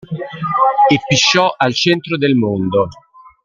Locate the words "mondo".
2.33-2.87